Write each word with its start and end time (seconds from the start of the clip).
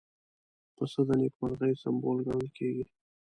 پسه 0.75 1.01
د 1.07 1.09
نېکمرغۍ 1.19 1.73
سمبول 1.83 2.17
ګڼل 2.27 2.47
کېږي. 2.57 2.85